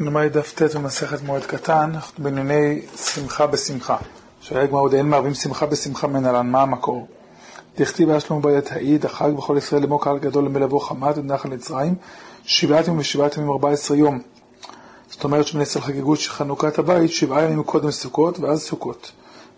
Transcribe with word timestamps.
נאמר 0.00 0.28
דף 0.28 0.52
ט' 0.54 0.62
במסכת 0.62 1.22
מועד 1.22 1.42
קטן, 1.42 1.90
אנחנו 1.94 2.24
בענייני 2.24 2.80
שמחה 2.96 3.46
בשמחה. 3.46 3.96
שהיה 4.40 4.66
גמר 4.66 4.78
עוד 4.78 4.94
אין 4.94 5.08
מערבים 5.08 5.34
שמחה 5.34 5.66
בשמחה 5.66 6.06
מנהלן, 6.06 6.46
מה 6.46 6.62
המקור? 6.62 7.06
דכתיב 7.78 8.10
היה 8.10 8.20
שלמה 8.20 8.40
בעת 8.40 8.72
העיד, 8.72 9.04
החג 9.04 9.30
בכל 9.36 9.54
ישראל 9.58 9.82
לאמור 9.82 10.04
קהל 10.04 10.18
גדול 10.18 10.44
למלבו 10.44 10.80
חמת 10.80 11.18
ונחל 11.18 11.48
מצרים, 11.48 11.94
שבעת 12.44 12.88
ימים 12.88 13.00
ושבעת 13.00 13.36
ימים 13.36 13.50
ארבע 13.50 13.70
עשרה 13.70 13.96
יום. 13.96 14.20
זאת 15.10 15.24
אומרת 15.24 15.46
שבני 15.46 15.62
ישראל 15.62 15.84
חגגו 15.84 16.14
חנוכת 16.28 16.78
הבית 16.78 17.10
שבעה 17.10 17.44
ימים 17.44 17.62
קודם 17.62 17.90
סוכות 17.90 18.38
ואז 18.38 18.62
סוכות. 18.62 19.12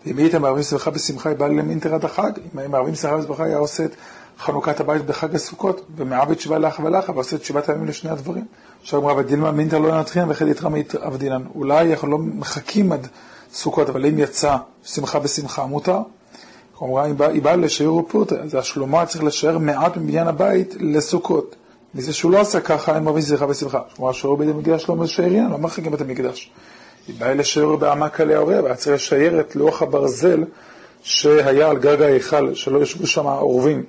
ואם 0.07 0.19
הייתם 0.19 0.43
מערבים 0.43 0.63
שמחה 0.63 0.91
בשמחה, 0.91 1.29
היא 1.29 1.39
באה 1.39 1.49
למינטר 1.49 1.95
עד 1.95 2.05
החג. 2.05 2.33
אם 2.55 2.59
הייתם 2.59 2.73
מערבים 2.73 2.95
שמחה 2.95 3.17
בשמחה, 3.17 3.45
היה 3.45 3.57
עושה 3.57 3.85
את 3.85 3.95
חנוכת 4.39 4.81
הבית 4.81 5.07
בחג 5.07 5.35
הסוכות, 5.35 5.87
ומעבד 5.97 6.41
שבעה 6.41 6.59
לאחה 6.59 6.85
ולאחה, 6.85 7.13
ועושה 7.13 7.37
את 7.37 7.45
שבעת 7.45 7.69
הימים 7.69 7.87
לשני 7.87 8.11
הדברים. 8.11 8.45
עכשיו 8.83 9.01
אמרה, 9.01 9.17
ודילמה 9.17 9.51
מינטר 9.51 9.79
לא 9.79 10.01
נתחיל, 10.01 10.23
וכן 10.29 10.49
יתרא 10.49 10.71
מעבדינן. 10.71 11.43
אולי 11.55 11.93
אנחנו 11.93 12.09
לא 12.09 12.19
מחכים 12.19 12.93
עד 12.93 13.07
סוכות, 13.53 13.89
אבל 13.89 14.07
אם 14.07 14.19
יצא 14.19 14.57
שמחה 14.85 15.19
בשמחה, 15.19 15.67
מותר. 15.67 15.99
כלומר, 16.75 17.03
היא 17.03 17.43
באה 17.43 17.57
לשער 17.57 17.95
ופורטה, 17.95 18.35
אז 18.35 18.55
השלמה 18.55 19.07
צריך 19.07 19.25
לשער 19.25 19.59
מעט 19.59 19.97
מבניין 19.97 20.29
הבית 20.29 20.75
לסוכות. 20.81 21.57
מזה 21.95 22.13
שהוא 22.13 22.33
לא 22.33 22.41
עשה 22.41 22.61
ככה, 22.61 22.95
אין 22.95 23.05
מבין 23.05 23.23
שמחה 23.23 23.47
בשמחה. 23.47 23.81
כלומר, 23.97 24.13
שעור 24.13 24.37
בית 24.37 24.49
המקדש 24.49 24.89
לא 24.89 24.97
משערין, 24.97 25.51
לא 25.51 25.59
מחכים 25.59 25.95
את 25.95 26.01
המקדש. 26.01 26.51
היא 27.09 27.17
באה 27.19 27.35
לשער 27.35 27.77
בעמק 27.77 28.21
עלי 28.21 28.35
העורב, 28.35 28.65
והיה 28.65 28.77
צריך 28.77 28.95
לשער 28.95 29.41
את 29.41 29.57
לוח 29.57 29.83
הברזל 29.83 30.45
שהיה 31.03 31.69
על 31.69 31.79
גג 31.79 32.03
ההיכל, 32.03 32.55
שלא 32.55 32.83
ישבו 32.83 33.07
שם 33.07 33.27
עורבים, 33.27 33.85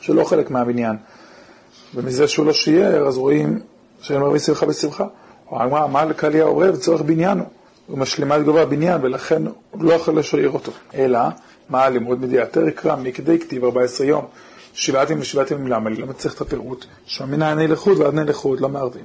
שלא 0.00 0.24
חלק 0.24 0.50
מהבניין. 0.50 0.96
ומזה 1.94 2.28
שהוא 2.28 2.46
לא 2.46 2.52
שיער, 2.52 3.08
אז 3.08 3.16
רואים 3.16 3.60
שמחה 4.02 4.66
בשמחה. 4.66 5.06
הוא 5.48 5.60
אמר, 5.62 5.86
מה 5.86 6.04
לקלי 6.04 6.40
העורב 6.40 6.76
צורך. 6.76 7.02
הוא 7.86 7.98
משלימה 7.98 8.36
את 8.36 8.44
גובה 8.44 8.62
הבניין, 8.62 9.00
ולכן 9.02 9.42
הוא 9.46 9.84
לא 9.84 9.92
יכול 9.92 10.18
לשער 10.18 10.50
אותו. 10.50 10.72
אלא, 10.94 11.18
מה 11.68 11.82
הלימוד 11.82 12.20
מדיעתר 12.20 12.70
קרא 12.70 12.96
מכדי 12.96 13.38
כתיב 13.38 13.64
14 13.64 14.06
יום. 14.06 14.24
שבעת 14.74 15.10
ימים 15.10 15.22
ושבעת 15.22 15.50
ימים 15.50 15.66
למה 15.66 15.90
לי? 15.90 15.96
למה 15.96 16.12
צריך 16.12 16.34
את 16.34 16.40
הפירוט? 16.40 16.84
שמין 17.06 17.42
העני 17.42 17.68
לחוד 17.68 17.98
ועד 17.98 18.18
עני 18.18 18.24
לחוד, 18.24 18.60
לא 18.60 18.68
מערבים. 18.68 19.04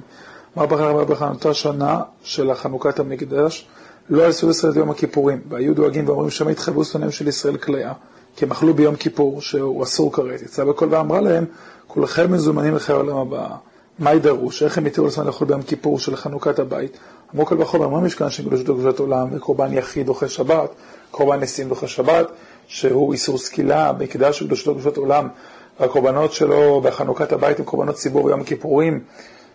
אמר 0.58 0.66
בחר 0.66 1.04
בחנותה 1.04 1.54
שנה 1.54 2.02
של 2.24 2.54
חנוכת 2.54 3.00
המקדש, 3.00 3.68
לא 4.10 4.26
עשו 4.26 4.50
ישראל 4.50 4.72
את 4.72 4.78
יום 4.78 4.90
הכיפורים, 4.90 5.42
והיו 5.50 5.76
דואגים 5.76 6.10
ואומרים 6.10 6.30
שם 6.30 6.48
התחייבו 6.48 6.86
שונאים 6.86 7.12
של 7.12 7.28
ישראל 7.28 7.58
כליה, 7.58 7.94
כי 8.36 8.46
הם 8.46 8.52
אכלו 8.52 8.74
ביום 8.74 8.96
כיפור, 8.96 9.42
שהוא 9.42 9.84
אסור 9.84 10.14
כרת. 10.14 10.42
יצא 10.42 10.64
בקול 10.64 10.88
ואמרה 10.92 11.22
להם, 11.22 11.46
כולכם 11.88 12.32
מזומנים 12.32 12.76
לחיי 12.76 12.96
העולם 12.96 13.18
הבא. 13.18 13.48
מה 14.00 14.14
ידרוש? 14.14 14.64
איך 14.64 14.78
הם 14.78 14.86
התירו 14.86 15.08
לעצמם 15.08 15.28
לאכול 15.28 15.48
ביום 15.48 15.62
כיפור 15.62 16.00
של 16.00 16.16
חנוכת 16.16 16.60
הבית? 16.60 16.98
אמרו 17.34 17.46
כל 17.46 17.62
וחומר, 17.62 17.88
מה 17.88 18.00
משכן 18.00 18.30
של 18.30 18.46
קדוש 18.46 18.64
קדושת 18.64 19.00
עולם, 19.00 19.28
וקורבן 19.32 19.74
יחיד 19.74 20.06
דוחה 20.06 20.28
שבת, 20.28 20.70
קורבן 21.12 21.40
נשיאים 21.40 21.70
דוחה 21.70 21.88
שבת, 21.88 22.28
שהוא 22.68 23.14
איסור 23.14 23.38
סקילה, 23.38 23.92
מקדש 24.00 24.44
קדושת 24.44 24.72
קדושת 24.72 24.98
עולם, 24.98 25.28
והקורבנות 25.80 26.34
שלו 26.34 26.82
בחנוכת 26.82 27.32
הבית 27.32 27.60
הם 27.60 27.66
קורבנות 27.66 27.96
ציבור 27.96 28.24
ביום 28.24 28.42
הכיפורים, 28.42 29.00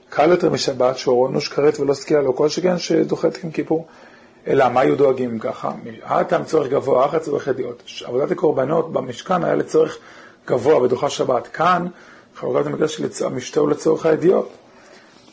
קל 0.09 0.31
יותר 0.31 0.51
משבת, 0.51 0.99
שהוא 0.99 1.29
אנוש 1.29 1.49
כרת 1.49 1.81
ולא 1.81 1.95
סקילה, 1.95 2.23
לא 2.23 2.33
כל 2.33 2.49
שכן 2.49 2.79
שדוחה 2.79 3.29
את 3.29 3.45
יום 3.45 3.53
כיפור. 3.53 3.87
אלא 4.47 4.69
מה 4.69 4.81
היו 4.81 4.97
דואגים 4.97 5.39
ככה? 5.39 5.73
האטם 6.03 6.45
צורך 6.45 6.69
גבוה, 6.69 7.07
אחת 7.07 7.23
צורך 7.23 7.47
ידיעות. 7.47 7.83
עבודת 8.05 8.31
הקורבנות 8.31 8.93
במשכן 8.93 9.45
היה 9.45 9.55
לצורך 9.55 9.99
גבוה 10.47 10.83
ודוחה 10.83 11.11
שבת. 11.11 11.47
כאן, 11.47 11.87
חלוקת 12.37 12.67
המקדש 12.67 12.97
של 12.97 13.27
המשתה 13.27 13.61
הוא 13.61 13.71
לצורך 13.71 14.07
הידיעות. 14.07 14.49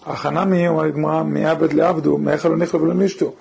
הכנה 0.05 0.45
מי, 0.45 0.67
אומרת 0.67 0.86
הגמרא, 0.94 1.23
מעבד 1.23 1.73
לעבדו, 1.73 2.17
מאיכל 2.17 2.50
לא 2.50 2.58
נכלו 2.58 2.81
ולא 2.81 2.94
נשתו. 2.94 3.33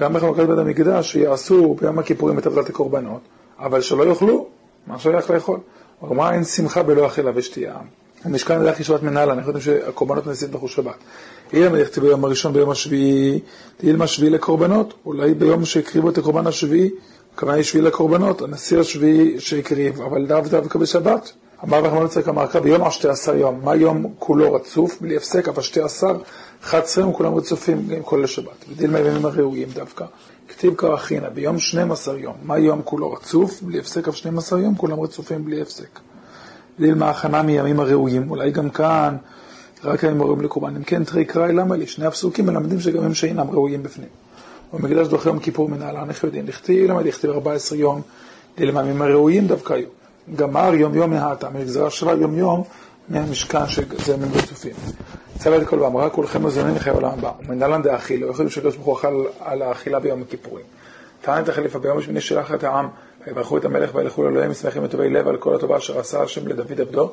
גם 0.00 0.12
בחלוקת 0.12 0.46
בית 0.46 0.58
המקדש 0.58 1.12
שיעשו 1.12 1.76
ביום 1.80 1.98
הכיפורים 1.98 2.38
את 2.38 2.46
עבודת 2.46 2.68
הקורבנות, 2.68 3.20
אבל 3.58 3.80
שלא 3.80 4.04
יאכלו, 4.04 4.46
מה 4.86 4.98
שייך 4.98 5.30
לאכול. 5.30 5.58
הגמרא 6.02 6.32
אין 6.32 6.44
שמחה 6.44 6.82
בלא 6.82 7.06
אכילה 7.06 7.30
ושתייה. 7.34 7.74
המשכן 8.24 8.58
מלאך 8.58 8.80
ישועת 8.80 9.02
מנהלה, 9.02 9.32
אנחנו 9.32 9.50
יודעים 9.50 9.64
שהקורבנות 9.64 10.26
נעשים 10.26 10.48
בתוך 10.48 10.68
שבת. 10.68 10.94
אילמה 11.52 11.78
יכתב 11.78 12.00
ביום 12.00 12.24
הראשון, 12.24 12.52
ביום 12.52 12.70
השביעי, 12.70 13.40
אילמה 13.82 14.06
שביעי 14.06 14.30
לקורבנות, 14.30 14.94
אולי 15.06 15.34
ביום 15.34 15.64
שהקריבו 15.64 16.10
את 16.10 16.18
הקורבן 16.18 16.46
השביעי, 16.46 16.90
הכוונה 17.34 17.54
היא 17.56 17.62
שביעי 17.62 17.84
לקורבנות, 17.84 18.42
הנשיא 18.42 18.78
השביעי 18.78 19.40
שהקריב, 19.40 20.00
אבל 20.00 20.26
דו 20.26 20.40
דווקא 20.50 20.78
בשבת. 20.78 21.32
אמר 21.68 21.84
רחמנא 21.84 22.02
ליצחק 22.02 22.28
אמר 22.28 22.46
ביום 22.62 22.84
השתי 22.84 23.08
עשר 23.08 23.36
יום, 23.36 23.60
מה 23.64 23.74
יום 23.74 24.06
כולו 24.18 24.52
רצוף, 24.54 25.00
בלי 25.00 25.16
הפסק, 25.16 25.48
אבל 25.48 25.62
שתי 25.62 25.80
עשר, 25.80 26.16
חד 26.62 26.78
עשרים 26.78 27.12
כולם 27.12 27.34
רצופים, 27.34 27.88
גם 27.88 28.02
כל 28.02 28.24
השבת. 28.24 28.64
ודילמה 28.68 28.98
הימים 28.98 29.26
הראויים 29.26 29.68
דווקא. 29.74 30.04
כתיב 30.48 30.74
קרחינה, 30.74 31.30
ביום 31.30 31.58
12 31.58 32.18
יום, 32.18 32.34
מה 32.42 32.58
יום 32.58 32.82
כולו 32.84 33.12
רצוף, 33.12 33.62
בלי 33.62 33.78
הפסק, 33.78 34.08
אבל 34.08 34.16
12 34.16 34.60
יום 34.60 34.74
כולם 34.74 35.00
רצופים 35.00 35.44
בלי 35.44 35.62
הפסק. 35.62 36.00
לילמה 36.78 37.10
הכנה 37.10 37.42
מימים 37.42 37.80
הראויים, 37.80 38.30
אולי 38.30 38.50
גם 38.50 38.70
כאן, 38.70 39.16
רק 39.84 40.04
הימים 40.04 40.20
הראויים 40.20 40.40
לקורבן. 40.40 40.76
אם 40.76 40.82
כן, 40.82 41.04
תראי 41.04 41.24
קראי 41.24 41.52
למה 41.52 41.76
לי, 41.76 41.86
שני 41.86 42.06
הפסוקים 42.06 42.46
מלמדים 42.46 42.80
שגם 42.80 43.04
הם 43.04 43.14
שאינם 43.14 43.50
ראויים 43.50 43.82
בפנים. 43.82 44.08
במקדש 44.72 45.06
דוחה 45.06 45.28
יום 45.28 45.38
כיפור 45.38 45.68
מנהלה, 45.68 46.02
אנחנו 46.02 46.28
יודעים, 46.28 46.46
לכתיב, 46.46 46.90
למה 46.90 47.02
לכתיב 47.02 47.30
14 47.30 47.78
יום, 47.78 48.02
לילמה 48.58 48.80
הימים 48.80 49.02
הראויים 49.02 49.46
דווקא 49.46 49.72
היו. 49.72 50.05
גמר 50.34 50.74
יום 50.74 50.94
יום 50.94 51.10
מהאטה, 51.10 51.50
מגזרה 51.50 51.90
שווה 51.90 52.14
יום 52.14 52.38
יום 52.38 52.64
מהמשכן 53.08 53.68
שזה 53.68 54.12
ימים 54.12 54.28
רצופים. 54.34 54.72
צוות 55.38 55.66
כל 55.66 55.80
ואמרה, 55.80 56.10
כולכם 56.10 56.46
מזונים 56.46 56.74
לחיי 56.74 56.92
העולם 56.92 57.10
הבא. 57.18 57.30
ומנהלן 57.40 57.82
דאכילו, 57.82 58.30
יכולים 58.30 58.50
שקדוש 58.50 58.76
ברוך 58.76 58.86
הוא 58.86 58.96
אכל 58.96 59.24
על 59.40 59.62
האכילה 59.62 59.98
ביום 60.00 60.22
הכיפורים. 60.22 60.64
טען 61.20 61.44
את 61.44 61.48
החליפה 61.48 61.78
ביום 61.78 61.98
השמיני 61.98 62.20
שלח 62.20 62.54
את 62.54 62.64
העם, 62.64 62.88
ויברכו 63.26 63.56
את 63.56 63.64
המלך 63.64 63.94
וילכו 63.94 64.24
לאלוהים, 64.24 64.54
שמחים 64.54 64.84
וטובי 64.84 65.10
לב 65.10 65.28
על 65.28 65.36
כל 65.36 65.54
הטובה 65.54 65.76
אשר 65.76 65.98
עשה 65.98 66.22
השם 66.22 66.48
לדוד 66.48 66.80
עבדו 66.80 67.10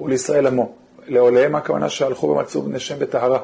ולישראל 0.00 0.46
עמו. 0.46 0.72
לעוליהם 1.06 1.54
הכוונה 1.54 1.88
שהלכו 1.88 2.26
ומצאו 2.26 2.62
בני 2.62 2.78
שם 2.78 2.98
בטהרה, 2.98 3.38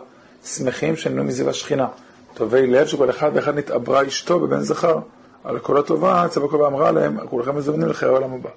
שמחים 0.44 0.96
שננו 0.96 1.24
מזיו 1.24 1.50
השכינה. 1.50 1.86
טובי 2.34 2.66
לב 2.66 2.86
שכל 2.86 3.10
אחד 3.10 3.30
ואחד 3.34 3.58
נתעברה 3.58 4.06
אשתו 4.06 4.40
בבן 4.40 4.60
זכר. 4.60 4.98
על 5.44 5.58
כל 5.58 5.78
הטובה, 5.78 6.26
צבא 6.30 6.46
כל 6.46 6.56
ואמרה 6.56 6.90
להם, 6.90 7.26
כולכם 7.26 7.56
מזומנים 7.56 7.88
לחיי 7.88 8.08
העולם 8.08 8.34
הבא. 8.34 8.50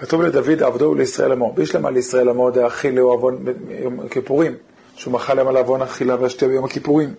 כתוב 0.00 0.22
לדוד 0.22 0.62
עבדו 0.62 0.84
ולישראל 0.84 1.32
עמו. 1.32 1.52
בישלמה 1.52 1.90
לישראל 1.90 2.28
עמו 2.28 2.50
דאכילו 2.50 3.10
עוון 3.10 3.44
ביום 3.44 4.00
הכיפורים, 4.00 4.52
שהוא 4.94 5.12
מחל 5.12 5.34
להם 5.34 5.48
על 5.48 5.56
עוון 5.56 5.82
אכילה 5.82 6.16
והשתייה 6.20 6.50
ביום 6.50 6.64
הכיפורים. 6.64 7.14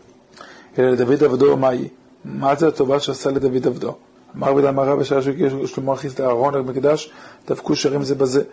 אלא 0.79 0.89
לדוד 0.89 1.23
עבדו 1.23 1.57
מהי? 1.57 1.87
מה 2.25 2.55
זה 2.55 2.67
הטובה 2.67 2.99
שעשה 2.99 3.31
לדוד 3.31 3.67
עבדו? 3.67 3.95
אמר 4.37 4.53
בן 4.53 4.65
אמרה 4.65 4.95
בשעה 4.95 5.21
שהגיע 5.21 5.49
שלמה 5.65 5.93
הכניס 5.93 6.19
לארון 6.19 6.53
למקדש, 6.53 7.11
דפקו 7.47 7.75
שרים 7.75 8.03
זה 8.03 8.15
בזה, 8.15 8.43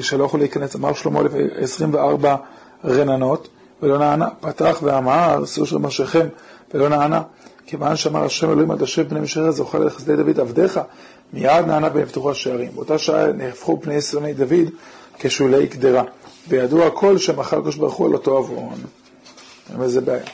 שלא 0.00 0.24
יכלו 0.24 0.38
להיכנס. 0.38 0.76
אמר 0.76 0.92
שלמה 0.92 1.20
24 1.56 2.36
רננות, 2.84 3.48
ולא 3.82 3.98
נענה. 3.98 4.28
פתח 4.40 4.78
ואמר, 4.82 5.44
שאו 5.44 5.66
של 5.66 5.78
משכם, 5.78 6.26
ולא 6.74 6.88
נענה. 6.88 7.22
כיוון 7.66 7.96
שאמר 7.96 8.24
השם 8.24 8.50
אלוהים 8.50 8.70
עד 8.70 8.82
השם 8.82 9.02
בני 9.08 9.20
משרת 9.20 9.54
זוכה 9.54 9.78
לחסדי 9.78 10.16
דוד 10.16 10.40
עבדיך, 10.40 10.80
מיד 11.32 11.66
נענה 11.66 11.88
ונפתחו 11.94 12.30
השערים. 12.30 12.70
באותה 12.74 12.98
שעה 12.98 13.32
נהפכו 13.32 13.80
פני 13.80 14.00
שונאי 14.00 14.34
דוד 14.34 14.68
כשולי 15.18 15.66
קדרה. 15.66 16.02
וידעו 16.48 16.86
הכל 16.86 17.18
שמחל 17.18 17.58
הקדוש 17.58 17.76
ברוך 17.76 17.94
הוא 17.94 18.06
על 18.06 18.12
אותו 18.12 18.36
עוון. 18.36 18.78
וזה 19.78 20.00
בעיה. 20.00 20.24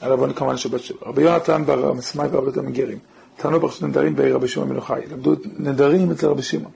על 0.00 0.12
עוון 0.12 0.32
כמובן 0.32 0.56
שבת 0.56 0.80
שבע. 0.80 0.98
רבי 1.06 1.22
יונתן 1.22 1.62
בר 1.66 1.92
מסמאי 1.92 2.28
ועבודת 2.28 2.56
המגרים. 2.56 2.98
טענו 3.36 3.60
פרשת 3.60 3.82
נדרים 3.82 4.16
בעיר 4.16 4.34
רבי 4.34 4.48
שמעון 4.48 4.68
בן 4.68 4.74
יוחאי. 4.74 5.02
למדו 5.10 5.34
נדרים 5.58 6.10
אצל 6.10 6.26
רבי 6.26 6.42
שמעון. 6.42 6.72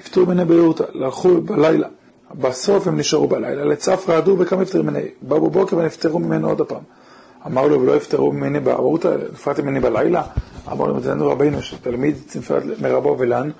הפטרו 0.00 0.26
בני 0.26 0.44
ביורתא, 0.44 0.84
הלכו 0.94 1.40
בלילה. 1.40 1.88
בסוף 2.34 2.86
הם 2.86 2.98
נשארו 2.98 3.28
בלילה, 3.28 3.64
לצף 3.64 4.04
רעדו 4.08 4.36
וכמה 4.38 4.62
הפטרו 4.62 4.82
ממני. 4.82 5.00
באו 5.22 5.50
בבוקר 5.50 5.76
ונפטרו 5.76 6.18
ממנו 6.18 6.48
עוד 6.48 6.60
הפעם. 6.60 6.82
אמר 7.46 7.66
לו, 7.66 7.80
ולא 7.80 7.96
יפטרו 7.96 8.32
ממני 8.32 8.60
בערותא, 8.60 9.16
נפרדתם 9.32 9.66
ממני 9.66 9.80
בלילה? 9.80 10.22
אמר 10.72 10.86
לו, 10.86 10.94
מדענו 10.94 11.28
רבינו, 11.28 11.62
שתלמיד 11.62 12.16
צנפת 12.26 12.62
מרבו 12.80 13.16
ולן, 13.18 13.50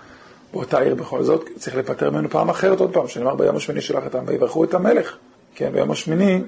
באותה 0.52 0.78
עיר 0.78 0.94
בכל 0.94 1.22
זאת, 1.22 1.49
צריך 1.58 1.76
לפטר 1.76 2.10
ממנו 2.10 2.31
פעם 2.31 2.49
אחרת 2.49 2.81
עוד 2.81 2.93
פעם, 2.93 3.08
שנאמר 3.08 3.34
ביום 3.34 3.56
השמיני 3.56 3.81
שלח 3.81 4.06
את 4.06 4.14
העם 4.14 4.25
ויברכו 4.26 4.64
את 4.64 4.75
המלך. 4.75 5.16
כן, 5.54 5.72
ביום 5.72 5.90
השמיני 5.90 6.43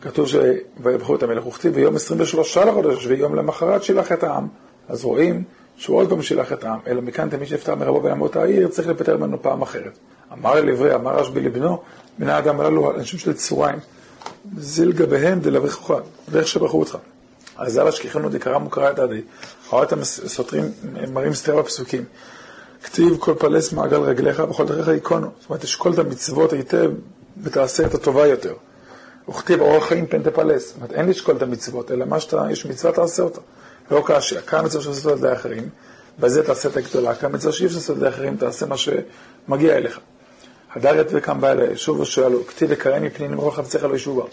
כתוב 0.00 0.26
שויברכו 0.26 1.14
את 1.14 1.22
המלך, 1.22 1.46
וכתיב 1.46 1.74
ביום 1.74 1.96
23 1.96 2.56
לחודש, 2.56 3.06
ויום 3.06 3.34
למחרת 3.34 3.82
שילח 3.82 4.12
את 4.12 4.22
העם. 4.24 4.48
אז 4.88 5.04
רואים 5.04 5.42
שהוא 5.76 5.96
עוד 5.96 6.08
פעם 6.08 6.22
שילח 6.22 6.52
את 6.52 6.64
העם, 6.64 6.78
אלא 6.86 7.02
מכאן 7.02 7.28
תמיד 7.28 7.48
שנפטר 7.48 7.74
מרבו 7.74 8.02
ולן 8.02 8.18
באותה 8.18 8.42
עיר, 8.42 8.68
צריך 8.68 8.88
לפטר 8.88 9.16
ממנו 9.16 9.42
פעם 9.42 9.62
אחרת. 9.62 9.98
אמר 10.32 10.58
אל 10.58 10.68
עברי, 10.68 10.94
אמר 10.94 11.18
רשב"י 11.18 11.40
לבנו, 11.40 11.78
בני 12.18 12.32
האדם 12.32 12.60
הללו 12.60 12.94
אנשים 12.94 13.18
של 13.18 13.32
צוריים. 13.32 13.78
גביהם 14.92 15.40
דלברכך, 15.40 15.94
ואיך 16.28 16.48
שברכו 16.48 16.78
אותך. 16.78 16.98
אז 17.58 17.78
על 17.78 17.88
השכיחנו 17.88 18.28
דקרא 18.28 18.58
מוקרא 18.58 18.90
את 18.90 18.98
עדי. 18.98 19.22
אתם 19.82 20.04
סותרים, 20.04 20.72
מראים 21.12 21.34
סתירה 21.34 21.62
בפסוקים. 21.62 22.04
כתיב 22.82 23.16
כל 23.18 23.34
פלס 23.38 23.72
מעגל 23.72 24.00
רגליך 24.00 24.42
וכל 24.50 24.66
דרכיך 24.66 24.88
ייכונו. 24.88 25.28
זאת 25.40 25.50
אומרת, 25.50 25.62
תשקול 25.62 25.92
את 25.92 25.98
המצוות 25.98 26.52
היטב 26.52 26.90
ותעשה 27.42 27.86
את 27.86 27.94
הטובה 27.94 28.26
יותר. 28.26 28.54
וכתיב 29.28 29.60
אורח 29.60 29.88
חיים 29.88 30.06
פן 30.06 30.22
תפלס. 30.22 30.66
זאת 30.66 30.76
אומרת, 30.76 30.92
אין 30.92 31.08
לשקול 31.08 31.36
את 31.36 31.42
המצוות, 31.42 31.90
אלא 31.90 32.04
מה 32.04 32.20
שאתה, 32.20 32.46
יש 32.50 32.66
מצווה 32.66 32.92
תעשה 32.92 33.22
אותה. 33.22 33.40
לא 33.90 34.02
קשיא, 34.06 34.40
כמה 34.40 34.62
מצוות 34.62 34.82
שעושה 34.82 35.10
אותה 35.10 35.26
לידי 35.26 35.40
אחרים, 35.40 35.68
בזה 36.18 36.42
תעשה 36.42 36.68
את 36.68 36.76
הגדולה, 36.76 37.14
כמה 37.14 37.30
מצוות 37.30 37.54
שאי 37.54 37.66
אפשר 37.66 37.76
לעשות 37.76 37.96
לידי 37.96 38.08
אחרים, 38.08 38.36
תעשה 38.36 38.66
מה 38.66 38.76
שמגיע 38.76 39.76
אליך. 39.76 40.00
הדר 40.74 41.00
ית 41.00 41.06
וקם 41.10 41.40
בא 41.40 41.50
אליי, 41.50 41.76
שוב 41.76 42.00
ושואלו, 42.00 42.46
כתיב 42.46 42.68
וקרא 42.72 43.00
מפני 43.00 43.28
נמרוך 43.28 43.56
חפציך 43.56 43.84
לא 43.84 43.94
ישבו 43.94 44.22
בה. 44.22 44.28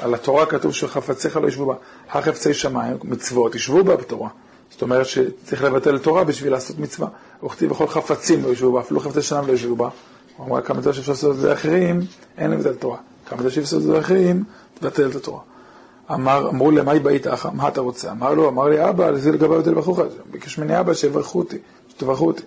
על 0.00 0.14
התורה 0.14 0.46
כתוב 0.46 0.72
שחפציך 0.72 1.36
לא 1.36 1.48
ישבו 1.48 1.66
בה. 1.66 1.74
החפצי 2.10 2.54
שמיים, 2.54 2.96
מצוות, 3.04 3.54
ישבו 3.54 3.84
בה 3.84 3.96
בתורה. 3.96 4.28
זאת 4.70 4.82
אומרת 4.82 5.06
שצריך 5.06 5.62
לבטל 5.62 5.98
תורה 5.98 6.24
בשביל 6.24 6.52
לעשות 6.52 6.78
מצווה. 6.78 7.08
וכתיב 7.44 7.70
בכל 7.70 7.88
חפצים 7.88 8.42
לא 8.42 8.48
ישבו 8.48 8.72
בה, 8.72 8.80
אפילו 8.80 9.00
חפצי 9.00 9.22
שמיים 9.22 9.48
לא 9.48 9.52
ישבו 9.52 9.76
בה. 9.76 9.88
הוא 10.36 10.46
אמר 10.46 10.60
כמה 10.60 10.78
מצוות 10.78 10.94
שאפשר 10.94 11.12
לעשות 11.12 11.30
את 11.30 11.40
זה 11.40 11.48
לאחרים, 11.48 12.00
אין 12.38 12.50
לבטל 12.50 12.74
תורה. 12.74 12.96
כמה 13.26 13.38
מצוות 13.38 13.52
שאפשר 13.52 13.76
לעשות 13.76 13.78
את 13.78 13.82
זה 13.82 13.98
לאחרים, 13.98 14.44
תבטל 14.74 15.10
את 15.10 15.16
התורה. 15.16 15.40
אמר, 16.10 16.48
אמרו 16.48 16.70
למאי 16.70 16.98
באית 16.98 17.26
אחא, 17.26 17.48
מה 17.52 17.68
אתה 17.68 17.80
רוצה? 17.80 18.10
אמר 18.10 18.34
לו, 18.34 18.48
אמר 18.48 18.68
לי 18.68 18.88
אבא, 18.88 19.10
לזה 19.10 19.32
לגבי 19.32 19.54
יותר 19.54 19.74
בחוך, 19.74 20.00
ביקש 20.30 20.58
ממני 20.58 20.80
אבא 20.80 20.94
שיברכו 20.94 21.38
אותי, 21.38 21.58
שתברכו 21.88 22.26
אותי. 22.26 22.42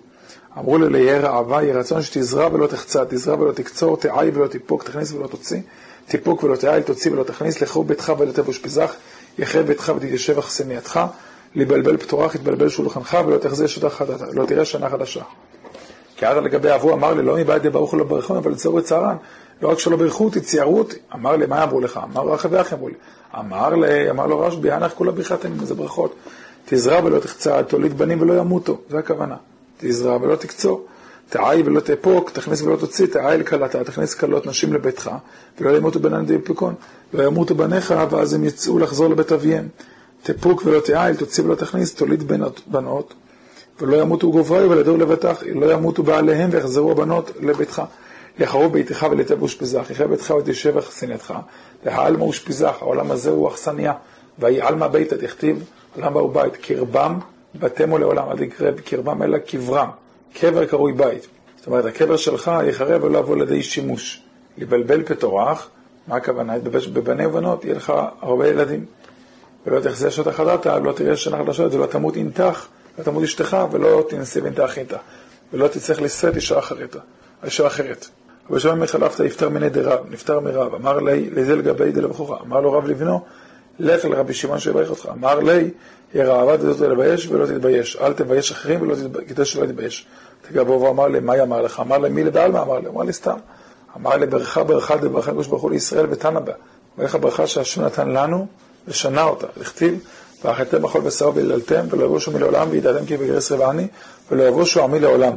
אמרו 0.58 0.78
לו, 0.78 0.88
ליהיה 0.88 1.20
רעבה, 1.20 1.62
יהיה 1.62 1.78
רצון 1.78 2.02
שתזרע 2.02 2.48
ולא 2.52 2.66
תחצה, 2.66 3.04
תזרע 3.08 3.40
ולא 3.40 3.52
תקצור, 3.52 3.96
תעי 3.96 4.30
ולא 4.34 4.46
תיפוק, 4.46 4.82
תכניס 4.82 5.12
ולא 5.12 5.26
תוציא, 5.26 5.60
תיפוק 6.08 6.44
ולא 6.44 6.56
תעי, 6.56 6.82
תוציא 6.82 7.12
ולא 7.12 7.22
תכניס, 7.22 7.60
לכו 7.60 7.84
ביתך 7.84 8.12
ולא 8.18 8.32
תבוש 8.32 8.58
פזח, 8.58 8.94
יחרב 9.38 9.66
ביתך 9.66 9.92
ותתיישב 9.96 10.38
אכסן 10.38 10.70
ידך, 10.70 11.00
לבלבל 11.54 11.96
פתורך, 11.96 12.34
יתבלבל 12.34 12.68
שולחנך 12.68 13.16
ולא 13.26 13.38
תחזה 13.38 13.68
שנה 13.68 13.90
חדשה, 13.90 14.24
לא 14.32 14.46
תראה 14.46 14.64
שנה 14.64 14.90
חדשה. 14.90 15.22
כי 16.16 16.26
עד 16.26 16.36
לגבי 16.36 16.74
אבו 16.74 16.92
אמר 16.92 17.14
לי, 17.14 17.22
לא 17.22 17.36
מבעד 17.36 17.66
ברוך 17.66 17.90
הוא 17.90 17.98
לא 17.98 18.04
ברכון, 18.04 18.36
אבל 18.36 18.54
צרו 18.54 18.78
את 18.78 18.84
צערן. 18.84 19.16
לא 19.62 19.70
רק 19.70 19.78
שלא 19.78 19.96
ברכו 19.96 20.24
אותי, 20.24 20.40
ציערו 20.40 20.78
אותי. 20.78 20.96
אמר 21.14 21.36
לי, 21.36 21.46
מה 21.46 21.62
אמרו 21.62 21.80
לך? 21.80 22.00
אמר 22.04 22.34
אחי 22.34 22.48
ואחי 22.48 22.74
אמרו 22.74 22.88
לי. 22.88 22.94
אמר 23.38 23.74
לי, 23.74 24.10
אמר 24.10 24.26
לו 24.26 24.40
רשב"י, 24.40 24.70
הנח 24.70 24.92
כולה 24.94 25.12
ברכתם, 25.12 25.60
איזה 25.60 25.74
ברכות. 25.74 26.14
תזרע 26.64 27.04
ולא 27.04 27.18
תחצה, 27.18 27.62
תוליד 27.62 27.98
בנים 27.98 28.20
ולא 28.20 28.40
ימותו, 28.40 28.78
זה 28.90 28.98
הכוונה. 28.98 29.36
תזרע 29.78 30.16
ולא 30.22 30.36
תקצור. 30.36 30.86
תעי 31.28 31.62
ולא 31.62 31.80
תאפוק, 31.80 32.30
תכניס 32.30 32.62
ולא 32.62 32.76
תוציא, 32.76 33.06
תעי 33.06 33.38
לכלתה, 33.38 33.84
תכניס 33.84 34.14
כלות 34.14 34.46
נשים 34.46 34.72
לביתך, 34.72 35.10
ולא 35.60 35.76
ימותו 35.76 36.00
בנן 36.00 36.26
דיפוקון, 36.26 36.74
לא 37.12 37.22
ימותו 37.22 37.54
בניך, 37.54 37.94
ואז 38.10 38.34
הם 38.34 38.44
יצאו 38.44 38.78
לחזור 38.78 39.10
לבית 39.10 39.32
אביהם. 39.32 39.68
תפוק 40.22 40.62
ולא 40.64 40.80
תעי, 40.80 41.16
תוציא 41.16 41.44
ולא 41.44 41.54
תכניס, 41.54 41.94
תוליד 41.94 42.22
בנות, 42.22 42.60
בנות 42.66 43.14
ולא 43.80 43.96
ימותו 43.96 44.30
גוברי 44.30 44.66
ולדור 44.66 44.98
לבטח, 44.98 45.42
לא 45.54 45.72
ימותו 45.72 46.02
בעליהם 46.02 46.50
ויחזרו 46.52 46.90
הבנות 46.90 47.30
לביתך. 47.40 47.82
יחרו 48.38 48.68
ביתך 48.68 49.06
ולתבוש 49.10 49.54
פזח, 49.54 49.86
יחיה 49.90 50.06
ביתך 50.06 50.34
ותשב 50.38 50.76
אכסנתך, 50.76 51.34
להעלמה 51.84 52.24
ושפזח, 52.24 52.76
העולם 52.80 53.10
הזה 53.10 53.30
הוא 53.30 53.48
אכסניה, 53.48 53.92
ויהי 54.38 54.60
עלמא 54.60 54.86
ביתא 54.86 55.16
דכתיב, 55.16 55.64
עולם 55.96 56.14
באו 56.14 56.28
בית, 56.28 56.56
קרבם 56.56 57.18
בתמו 57.54 57.98
לעולם, 57.98 58.30
אל 58.30 58.46
תקרא 58.46 58.70
קרבם 58.84 59.22
אלא 59.22 59.38
קברם, 59.38 59.88
קבר 60.40 60.66
קרוי 60.66 60.92
בית. 60.92 61.26
זאת 61.56 61.66
אומרת, 61.66 61.84
הקבר 61.84 62.16
שלך 62.16 62.50
יחרב 62.68 63.04
ולא 63.04 63.18
יבוא 63.18 63.36
לידי 63.36 63.62
שימוש. 63.62 64.22
לבלבל 64.58 65.02
פתורח, 65.02 65.68
מה 66.06 66.16
הכוונה? 66.16 66.58
בבני 66.92 67.26
ובנות 67.26 67.64
יהיה 67.64 67.74
לך 67.74 67.92
הרבה 68.22 68.48
ילדים. 68.48 68.84
ולא 69.66 69.80
תחזה 69.80 70.10
שעות 70.10 70.26
החדרת, 70.26 70.66
לא 70.66 70.92
תראה 70.92 71.16
שנה 71.16 71.38
חדשות, 71.38 71.74
ולא 71.74 71.86
תמות 71.86 72.16
אינתך, 72.16 72.66
לא 72.98 73.04
תמות 73.04 73.22
אשתך, 73.22 73.56
ולא 73.72 74.04
תנסה 74.08 74.40
בנתך 74.40 74.78
איתה. 74.78 74.96
ולא 75.52 75.68
תצטרך 75.68 76.02
לשאת 76.02 76.36
אישה 76.36 76.58
אחרת. 76.58 76.96
אישה 77.44 77.66
אחרת. 77.66 78.06
אבל 78.50 78.58
שם 78.58 78.80
מחלפת 78.80 79.20
יפטר 79.24 79.48
מני 79.48 79.68
דרב, 79.68 79.98
נפטר 80.10 80.40
מרב, 80.40 80.74
אמר 80.74 80.98
לי, 80.98 81.30
לזה 81.30 81.56
לגבי 81.56 81.92
דלבחוך, 81.92 82.32
אמר 82.46 82.60
לו 82.60 82.72
רב 82.72 82.86
לבנו, 82.86 83.24
לך 83.78 84.04
לרבי 84.04 84.34
שמעון 84.34 84.58
שיברך 84.58 84.90
אותך. 84.90 85.08
אמר 85.12 85.40
לי, 85.40 85.70
ירעבה 86.14 86.56
דזאת 86.56 86.88
לבייש 86.88 87.26
ולא 87.26 87.46
תתבייש, 87.46 87.96
אל 87.96 88.12
תבייש 88.12 88.50
אחרים 88.50 88.82
ולא 88.82 88.94
תתבייש, 88.94 89.28
כדי 89.28 89.44
שלא 89.44 89.66
תתבייש. 89.66 90.06
תגבו 90.48 90.80
ואמר 90.80 91.06
לי, 91.06 91.20
מה 91.20 91.42
אמר 91.42 91.62
לך? 91.62 91.80
אמר 91.80 91.98
לי, 91.98 92.08
מי 92.08 92.24
לבעלמא? 92.24 92.58
אמר 92.58 92.78
לי, 92.78 92.88
אמר 92.88 93.02
לי 93.02 93.12
סתם. 93.12 93.36
אמר 93.96 94.16
לי, 94.16 94.26
ברכה 94.26 94.64
ברכה 94.64 94.96
דברכה 94.96 95.30
הקדוש 95.30 95.46
ברוך 95.46 95.62
הוא 95.62 95.70
לישראל 95.70 96.06
ותנא 96.10 96.40
בה. 96.40 96.52
ואיך 96.98 97.14
הברכה 97.14 97.46
שהשם 97.46 97.84
נתן 97.84 98.08
לנו, 98.08 98.46
ושנה 98.88 99.22
אותה. 99.22 99.46
לכתיב, 99.56 99.98
ואכלתם 100.44 100.82
בכל 100.82 101.00
בשר 101.00 101.30
והיללתם, 101.34 101.86
ולא 101.90 102.04
יבושו 102.04 102.30
מלעולם, 102.32 102.68
וידעתם 102.70 103.06
כי 103.06 103.16
בגרס 103.16 103.52
רבעני, 103.52 103.86
ולא 104.30 104.42
יבושו 104.42 104.84
עמי 104.84 105.00
לעולם. 105.00 105.32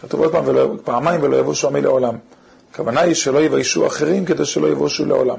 כתוב 0.00 0.20
עוד 0.20 0.32
פעם, 0.32 0.44
פעמיים, 0.84 1.22
ולא 1.22 1.36
יבושו 1.36 1.68
עמי 1.68 1.80
לעולם. 1.80 2.14
הכוונה 2.72 3.00
היא 3.00 3.14
שלא 3.14 3.38
יביישו 3.38 3.86
אחרים 3.86 4.24
כדי 4.24 4.44
שלא 4.44 4.66
יבושו 4.66 5.04
לעולם. 5.04 5.38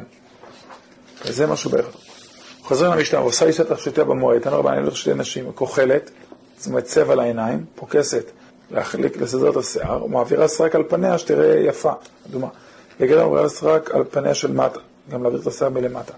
וזה 1.25 1.47
משהו 1.47 1.71
בערך. 1.71 2.08
חוזרים 2.69 2.91
למשנה, 2.91 3.19
עושה 3.19 3.45
אישה 3.45 3.63
תכשיטיה 3.63 4.03
במועד, 4.03 4.41
תנו 4.41 4.59
רבן 4.59 4.73
אלך 4.73 4.97
שתי 4.97 5.13
נשים, 5.13 5.51
כוחלת, 5.55 6.11
זאת 6.57 6.67
אומרת 6.67 6.83
צבע 6.83 7.15
לעיניים, 7.15 7.65
פוקסת, 7.75 8.31
להחליק, 8.71 9.17
לסדר 9.17 9.49
את 9.49 9.55
השיער, 9.55 10.05
ומעבירה 10.05 10.47
סרק 10.47 10.75
על 10.75 10.83
פניה 10.83 11.17
שתראה 11.17 11.59
יפה, 11.59 11.91
אדומה. 12.29 12.47
יגד 12.99 13.17
מעבירה 13.17 13.49
סרק 13.49 13.91
על 13.91 14.03
פניה 14.11 14.33
של 14.33 14.51
מטה, 14.51 14.79
גם 15.11 15.23
להעביר 15.23 15.41
את 15.41 15.47
השיער 15.47 15.69
מלמטה. 15.69 16.13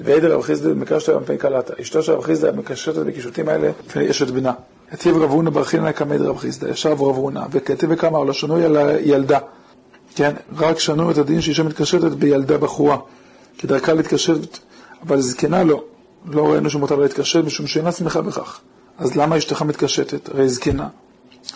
ועדר 0.00 0.34
רב 0.34 0.42
חיסדא 0.42 0.74
מקשטה 0.74 1.14
במפי 1.14 1.36
קלטה. 1.36 1.74
אשתו 1.80 2.02
של 2.02 2.12
רב 2.12 2.22
חיסדא 2.22 2.52
מקשטת 2.52 2.96
בקישוטים 2.96 3.48
האלה 3.48 3.70
לפני 3.86 4.10
אשת 4.10 4.30
בנה. 4.30 4.52
כתיב 4.90 5.16
רב 5.16 5.30
הונא 5.30 5.50
בר 5.50 5.64
חינא 5.64 5.92
כמד 5.92 6.20
רב 6.20 6.38
חיסדא, 6.38 6.68
ישב 6.68 7.02
רב 7.02 7.16
הונא, 7.16 7.42
וכתיב 7.50 7.90
וכמה, 7.92 8.24
לא 8.24 8.32
שנוי 8.32 8.64
על 8.64 8.76
הילדה. 8.76 9.38
כן, 10.14 10.34
רק 10.56 10.78
שנו 10.78 11.10
את 11.10 11.18
הדין 11.18 11.40
שאישה 11.40 11.62
מתקשטת 11.62 12.12
בילדה 12.12 12.58
בחורה, 12.58 12.96
כדרכה 13.58 13.92
להתקשט, 13.92 14.58
אבל 15.06 15.20
זקנה 15.20 15.64
לא. 15.64 15.84
לא 16.26 16.52
ראינו 16.52 16.70
שמותר 16.70 16.96
לה 16.96 17.02
להתקשט, 17.02 17.44
משום 17.44 17.66
שאינה 17.66 17.92
שמחה 17.92 18.20
בכך. 18.20 18.60
אז 18.98 19.16
למה 19.16 19.38
אשתך 19.38 19.62
מתקשטת? 19.62 20.28
הרי 20.28 20.48
זקנה. 20.48 20.88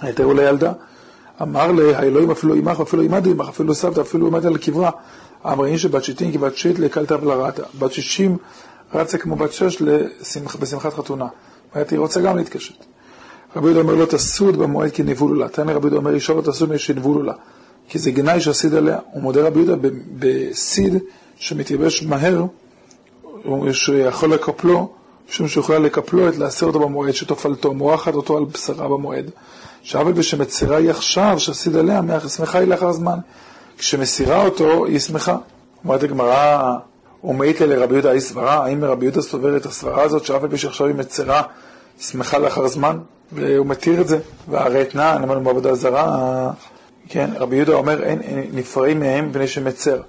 היתר 0.01 0.25
הוא 0.25 0.35
לילדה. 0.35 0.73
אמר 1.43 1.73
לה, 1.73 1.99
האלוהים 1.99 2.31
אפילו 2.31 2.55
עמך, 2.55 2.81
אפילו 2.81 3.03
עמדו 3.03 3.31
עמך, 3.31 3.49
אפילו 3.49 3.75
סבתא, 3.75 4.01
אפילו 4.01 4.27
עמד 4.27 4.47
על 4.47 4.57
קברה. 4.57 4.91
אמרים 5.47 5.79
שבת 5.79 6.05
שיטין 6.05 6.33
כבת 6.33 6.57
שית 6.57 6.79
לקלתא 6.79 7.15
ולרעתא. 7.15 7.63
בת 7.79 7.93
שישים 7.93 8.37
רצה 8.95 9.19
כמו 9.19 9.37
בת 9.37 9.53
שש 9.53 9.77
לשמח, 9.81 10.57
בשמחת 10.57 10.95
חתונה. 10.95 11.27
היא 11.75 11.99
רוצה 11.99 12.21
גם 12.21 12.37
להתקשט. 12.37 12.85
רבי 13.57 13.67
יהודה 13.67 13.81
אומר 13.81 13.95
לא 13.95 14.05
תסוד 14.05 14.57
במועד 14.57 14.91
כי 14.91 15.03
נבולו 15.03 15.35
לה. 15.35 15.49
תנא 15.49 15.71
רבי 15.71 15.87
יהודה 15.87 15.97
אומר 15.97 16.15
אישה 16.15 16.33
לא 16.33 16.41
תסוד 16.41 16.71
משנבולו 16.73 17.23
לה. 17.23 17.33
כי 17.89 17.99
זה 17.99 18.11
גנאי 18.11 18.41
שהסיד 18.41 18.75
עליה. 18.75 18.99
הוא 19.13 19.23
מודה 19.23 19.47
רבי 19.47 19.61
יהודה 19.61 19.89
בסיד 20.19 20.95
שמתייבש 21.37 22.03
מהר, 22.03 22.45
שיכול 23.73 24.33
לקפלו, 24.35 24.89
משום 25.31 25.49
שיכולה 25.49 25.79
לקפלו 25.79 26.29
את 26.29 26.37
לעשר 26.37 26.67
אותו 26.67 26.81
במועד, 26.81 27.15
שתופלתו, 27.15 27.75
מורחת 27.75 28.15
אותו 28.15 28.37
על 28.37 28.45
בשרה 28.45 28.89
במועד. 28.89 29.31
שעבל 29.83 30.13
ושמצרה 30.15 30.77
היא 30.77 30.91
עכשיו, 30.91 31.35
שהסיד 31.39 31.77
עליה, 31.77 32.01
שמחה 32.29 32.59
היא 32.59 32.69
לאחר 32.69 32.93
זמן. 32.93 33.19
כשמסירה 33.79 34.45
אותו, 34.45 34.87
היא 34.87 34.99
שמחה. 34.99 35.37
אומרת 35.85 36.03
הגמרא, 36.03 36.75
ומעיט 37.25 37.61
לרבי 37.61 37.95
יהודה 37.95 38.11
היא 38.11 38.21
סברה, 38.21 38.65
האם 38.65 38.85
רבי 38.85 39.05
יהודה 39.05 39.23
סובר 39.23 39.57
את 39.57 39.67
הסברה 39.67 40.03
הזאת, 40.03 40.25
שאף 40.25 40.43
על 40.43 40.49
פי 40.49 40.59
שעכשיו 40.59 40.87
היא 40.87 40.95
מצרה, 40.95 41.43
שמחה 42.01 42.39
לאחר 42.39 42.69
זמן? 42.69 42.99
והוא 43.33 43.67
מתיר 43.67 44.01
את 44.01 44.09
זה. 44.09 44.19
והרי 44.49 44.83
אתנן, 44.83 45.21
אמרנו 45.23 45.45
בעבודה 45.45 45.75
זרה, 45.75 46.51
כן, 47.09 47.31
רבי 47.37 47.57
יהודה 47.57 47.75
אומר, 47.75 48.03
אין, 48.03 48.21
אין 48.21 48.45
נפרעים 48.53 49.01
מהם 49.01 49.33
בני 49.33 49.49
שמצר. 49.49 50.01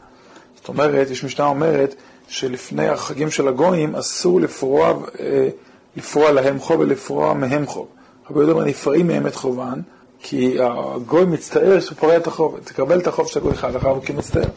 זאת 0.55 0.67
אומרת, 0.67 1.09
יש 1.09 1.23
משנה 1.23 1.45
אומרת, 1.45 1.95
שלפני 2.27 2.87
החגים 2.87 3.31
של 3.31 3.47
הגויים 3.47 3.95
אסור 3.95 4.41
לפרוע, 4.41 4.93
אה, 5.19 5.49
לפרוע 5.95 6.31
להם 6.31 6.59
חוב 6.59 6.79
ולפרוע 6.79 7.33
מהם 7.33 7.67
חוב. 7.67 7.87
רבי 8.29 8.39
יהודה 8.39 8.51
אומר, 8.51 8.65
נפרעים 8.65 9.07
מהם 9.07 9.27
את 9.27 9.35
חובן, 9.35 9.81
כי 10.19 10.57
הגוי 10.61 11.25
מצטער 11.25 11.79
שהוא 11.79 11.97
פורע 11.97 12.17
את 12.17 12.27
החוב, 12.27 12.59
תקבל 12.63 12.99
את 12.99 13.07
החוב 13.07 13.27
של 13.27 13.39
הגוי 13.39 13.51
אחד, 13.51 13.75
אחר 13.75 13.99
כי 14.05 14.13
מצטער. 14.13 14.49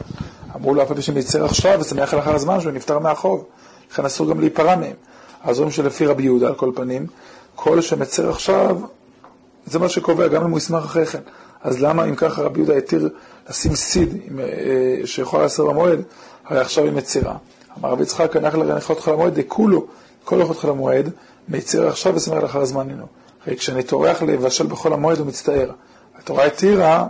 אמרו 0.57 0.75
לו, 0.75 0.83
אף 0.83 0.93
פי 0.93 1.03
שמצטער 1.03 1.45
עכשיו, 1.45 1.81
ושמח 1.81 2.15
לאחר 2.15 2.35
הזמן 2.35 2.61
שהוא 2.61 2.73
נפטר 2.73 2.99
מהחוב, 2.99 3.45
לכן 3.93 4.05
אסור 4.05 4.29
גם 4.29 4.41
להיפרע 4.41 4.77
מהם. 4.77 4.97
אז 5.43 5.59
אומרים 5.59 5.73
שלפי 5.73 6.07
רבי 6.07 6.23
יהודה, 6.23 6.49
על 6.49 6.55
כל 6.55 6.71
פנים, 6.75 7.07
כל 7.55 7.81
שמצר 7.81 8.31
עכשיו, 8.31 8.77
זה 9.67 9.79
מה 9.79 9.89
שקובע, 9.89 10.29
גם 10.29 10.45
אם 10.45 10.51
הוא 10.51 10.59
ישמח 10.59 10.85
אחרי 10.85 11.07
כן. 11.07 11.21
אז 11.63 11.83
למה 11.83 12.05
אם 12.05 12.15
ככה 12.15 12.43
רבי 12.43 12.59
יהודה 12.59 12.77
התיר 12.77 13.09
לשים 13.49 13.75
סיד 13.75 14.21
אה, 14.39 15.07
שיכול 15.07 15.41
לעשות 15.41 15.69
במועד, 15.69 16.03
הרי 16.47 16.61
עכשיו 16.61 16.85
היא 16.85 16.93
מצרה. 16.93 17.37
אמר 17.79 17.91
רבי 17.91 18.03
יצחק, 18.03 18.37
הנח 18.37 18.55
לרנך 18.55 18.91
אותך 18.91 19.09
למועד, 19.09 19.41
דכולו, 19.41 19.87
כל 20.25 20.43
אותך 20.43 20.65
למועד, 20.65 21.11
מצר 21.49 21.89
עכשיו 21.89 22.15
ושמח 22.15 22.43
לאחר 22.43 22.61
הזמן 22.61 22.91
אינו. 22.91 23.07
הרי 23.47 23.57
כשאני 23.57 23.83
טורח 23.83 24.23
לבשל 24.23 24.67
בחול 24.67 24.93
המועד 24.93 25.19
הוא 25.19 25.27
מצטער. 25.27 25.71
התורה 26.19 26.45
התירה 26.45 27.07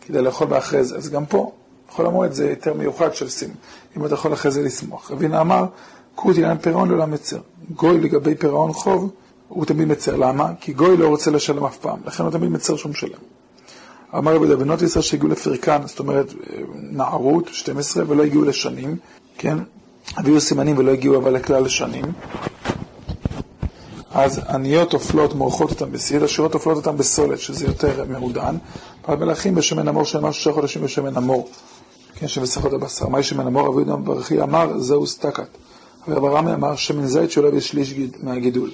כדי 0.00 0.22
לאכול 0.22 0.46
באחרי 0.46 0.84
זה, 0.84 0.96
אז 0.96 1.10
גם 1.10 1.26
פה, 1.26 1.52
בחול 1.88 2.06
המועד 2.06 2.32
זה 2.32 2.50
יותר 2.50 2.74
מיוחד 2.74 3.14
של 3.14 3.28
שים, 3.28 3.50
אם 3.96 4.06
אתה 4.06 4.14
יכול 4.14 4.32
אחרי 4.32 4.50
זה 4.50 4.62
לשמוח. 4.62 5.10
רבינה 5.10 5.40
אמר, 5.40 5.64
קחו 6.16 6.30
את 6.30 6.36
עניין 6.36 6.58
פירעון 6.58 6.88
לעולם 6.88 7.10
מצר. 7.10 7.38
גוי 7.74 8.00
לגבי 8.00 8.34
פירעון 8.34 8.72
חוב, 8.72 9.10
הוא 9.48 9.64
תמיד 9.64 9.88
מצר. 9.88 10.16
למה? 10.16 10.52
כי 10.60 10.72
גוי 10.72 10.96
לא 10.96 11.08
רוצה 11.08 11.30
לשלם 11.30 11.64
אף 11.64 11.76
פעם, 11.76 11.98
לכן 12.04 12.22
הוא 12.22 12.32
תמיד 12.32 12.50
מצר 12.50 12.76
שהוא 12.76 12.90
משלם. 12.90 13.18
אמר 14.14 14.34
רבי 14.34 14.56
בנות 14.56 14.82
ישראל 14.82 15.02
שהגיעו 15.02 15.28
לפרקן, 15.28 15.78
זאת 15.86 15.98
אומרת 15.98 16.32
נערות, 16.74 17.48
12, 17.52 18.04
ולא 18.08 18.22
הגיעו 18.22 18.44
לשנים, 18.44 18.96
כן? 19.38 19.58
הביאו 20.16 20.40
סימנים 20.40 20.78
ולא 20.78 20.90
הגיעו 20.90 21.16
אבל 21.16 21.34
לכלל 21.34 21.64
לשנים. 21.64 22.04
אז 24.10 24.38
עניות 24.48 24.94
אופלות 24.94 25.34
מורחות 25.34 25.70
אותם 25.70 25.92
בסיד, 25.92 26.22
עשירות 26.22 26.54
אופלות 26.54 26.76
אותם 26.76 26.96
בסולת, 26.96 27.38
שזה 27.38 27.64
יותר 27.66 28.04
מעודן. 28.08 28.56
אבל 29.08 29.16
מלאכים 29.16 29.54
בשמן 29.54 29.88
המור 29.88 30.04
של 30.04 30.20
משהו 30.20 30.42
שישה 30.42 30.52
חודשים 30.52 30.82
בשמן 30.82 31.16
המור, 31.16 31.48
כן, 32.14 32.28
שמסכות 32.28 32.72
הבשר. 32.72 33.08
מה 33.08 33.20
יש 33.20 33.28
שמן 33.28 33.46
המור? 33.46 33.66
רבי 33.66 33.76
יהודה 33.76 33.96
ברכי 33.96 34.42
אמר, 34.42 34.78
זהו 34.78 35.06
סטקת. 35.06 35.48
רבי 36.08 36.16
אברהם 36.16 36.48
אמר, 36.48 36.76
שמן 36.76 37.06
זית 37.06 37.30
שעולה 37.30 37.50
בשליש 37.50 37.94
מהגידול. 38.22 38.70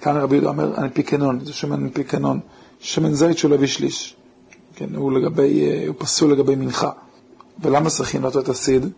כאן 0.00 0.16
רבי 0.16 0.34
יהודה 0.34 0.48
אומר, 0.48 0.80
הנפיקנון, 0.80 1.40
זה 1.44 1.52
שמן 1.52 1.82
הנפיקנון. 1.82 2.40
שמן 2.80 3.14
זית 3.14 3.38
שעולה 3.38 3.56
בשליש. 3.56 4.16
כן, 4.76 4.94
הוא 4.94 5.12
לגבי, 5.12 5.62
אה, 5.62 5.84
הוא 5.88 5.94
פסול 5.98 6.32
לגבי 6.32 6.56
מנחה. 6.56 6.90
ולמה 7.62 7.90
צריכים 7.90 8.22
לעשות 8.22 8.44
את 8.44 8.48
הסיד, 8.48 8.88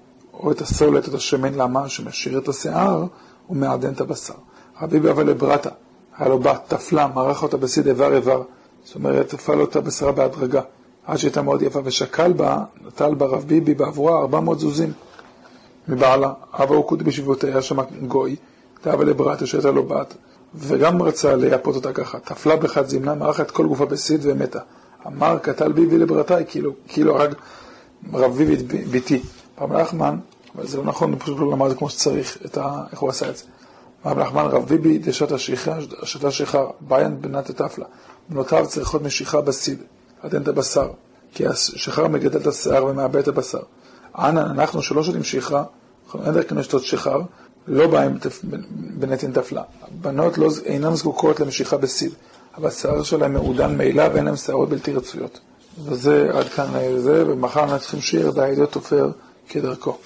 או 0.41 0.53
את 0.53 0.61
הסולת, 0.61 1.09
את 1.09 1.15
השמן, 1.15 1.55
למה? 1.55 1.89
שמשאיר 1.89 2.39
את 2.39 2.49
השיער 2.49 3.05
ומעדן 3.51 3.93
את 3.93 4.01
הבשר. 4.01 4.35
רבי 4.83 5.01
באבא 5.01 5.23
לברטה, 5.23 5.71
היה 6.19 6.29
לו 6.29 6.39
בת, 6.39 6.63
תפלה, 6.69 7.07
מרח 7.15 7.43
אותה 7.43 7.57
בסיד 7.57 7.87
איבר 7.87 8.15
איבר. 8.15 8.43
זאת 8.85 8.95
אומרת, 8.95 9.29
תפל 9.29 9.61
אותה 9.61 9.81
בשרה 9.81 10.13
בהדרגה. 10.13 10.61
עד 11.07 11.17
שהייתה 11.17 11.43
מאוד 11.43 11.63
יפה, 11.63 11.81
ושקל 11.85 12.33
בה, 12.33 12.65
נטל 12.87 13.15
בה 13.15 13.27
רב 13.27 13.45
ביבי 13.47 13.75
בעבורה 13.75 14.19
400 14.19 14.59
זוזים 14.59 14.93
מבעלה. 15.89 16.33
אבא 16.55 16.75
הוא 16.75 16.85
קוד 16.85 17.03
בשבותיה, 17.03 17.51
היה 17.51 17.63
שם 17.63 17.77
גוי, 18.07 18.37
תאווה 18.81 19.05
לברטה 19.05 19.47
שהייתה 19.47 19.71
לו 19.71 19.83
בת, 19.85 20.15
וגם 20.55 21.03
רצה 21.03 21.37
לייפות 21.37 21.75
אותה 21.75 21.93
ככה. 21.93 22.19
תפלה 22.19 22.57
בחד 22.57 22.89
זמנה, 22.89 23.15
מרח 23.15 23.41
את 23.41 23.51
כל 23.51 23.67
גופה 23.67 23.85
בסיד 23.87 24.21
ומתה. 24.23 24.61
אמר, 25.07 25.39
קטל 25.39 25.73
ביבי 25.73 25.99
לברטאי, 25.99 26.45
כאילו, 26.49 26.73
כאילו 26.89 27.17
הרג 27.17 27.35
רב 28.13 28.37
ביבי 28.37 28.57
ביתי. 28.85 29.23
פעם 29.57 29.73
נחמן, 29.73 30.19
אבל 30.55 30.67
זה 30.67 30.77
לא 30.77 30.85
נכון, 30.85 31.13
הוא 31.13 31.21
פשוט 31.21 31.39
לא 31.39 31.53
למד 31.53 31.79
כמו 31.79 31.91
שצריך, 31.91 32.39
ה... 32.57 32.85
איך 32.93 33.01
הוא 33.01 33.11
עשה 33.11 33.31
את 33.31 33.37
זה. 33.37 33.45
רב 34.05 34.19
נחמן 34.19 34.45
רב 34.45 34.69
ביבי 34.69 34.99
דשת 34.99 35.33
השתה 36.03 36.31
שיכר, 36.31 36.71
ביין 36.81 37.23
בנת 37.23 37.51
תפלה. 37.51 37.87
בנותיו 38.29 38.67
צריכות 38.69 39.03
משיכה 39.03 39.41
בסיד, 39.41 39.83
עדן 40.23 40.43
את 40.43 40.49
הבשר, 40.49 40.89
כי 41.33 41.47
השיכר 41.47 42.09
מגדל 42.09 42.39
את 42.39 42.47
השיער 42.47 42.85
ומאבד 42.85 43.17
את 43.17 43.29
הבשר. 43.29 43.63
אנא, 44.19 44.41
אנחנו 44.41 44.83
שלא 44.83 45.03
שותים 45.03 45.25
שיכרה, 45.25 45.65
אין 46.25 46.33
דרכנו 46.33 46.61
לשתות 46.61 46.85
שיכר, 46.85 47.21
לא 47.67 47.87
באים 47.87 48.19
בנתין 48.71 49.33
תפלה. 49.33 49.63
בנות 50.01 50.39
לא, 50.39 50.51
אינן 50.65 50.95
זקוקות 50.95 51.41
למשיכה 51.41 51.77
בסיד, 51.77 52.13
אבל 52.57 52.69
השיער 52.69 53.03
שלהם 53.03 53.33
מעודן 53.33 53.77
מעילה 53.77 54.09
ואין 54.13 54.25
להם 54.25 54.37
שערות 54.37 54.69
בלתי 54.69 54.93
רצויות. 54.93 55.41
וזה 55.85 56.31
עד 56.33 56.49
כאן 56.49 56.67
זה, 56.99 57.25
ומחר 57.27 57.65
אנחנו 57.65 57.79
צריכים 57.79 58.01
שיר, 58.01 58.31
די, 58.31 58.55
תופר 58.71 59.11
כדרכו. 59.49 59.99